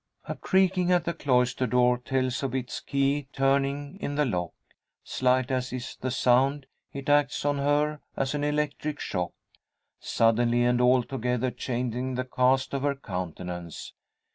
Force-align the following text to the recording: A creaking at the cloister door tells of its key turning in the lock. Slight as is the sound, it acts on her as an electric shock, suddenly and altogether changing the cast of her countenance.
A 0.27 0.33
creaking 0.33 0.91
at 0.91 1.03
the 1.05 1.13
cloister 1.13 1.67
door 1.67 1.99
tells 1.99 2.41
of 2.41 2.55
its 2.55 2.79
key 2.79 3.27
turning 3.33 3.99
in 4.01 4.15
the 4.15 4.25
lock. 4.25 4.55
Slight 5.03 5.51
as 5.51 5.71
is 5.71 5.95
the 6.01 6.09
sound, 6.09 6.65
it 6.91 7.07
acts 7.07 7.45
on 7.45 7.59
her 7.59 7.99
as 8.17 8.33
an 8.33 8.43
electric 8.43 8.99
shock, 8.99 9.31
suddenly 9.99 10.63
and 10.63 10.81
altogether 10.81 11.51
changing 11.51 12.15
the 12.15 12.25
cast 12.25 12.73
of 12.73 12.81
her 12.81 12.95
countenance. 12.95 13.93